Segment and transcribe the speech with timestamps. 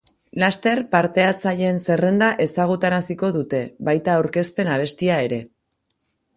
[0.43, 3.61] Laster, partehartzaileen zerrenda ezgautaraziko dute,
[3.91, 5.43] baita aurkezpen abestia ere.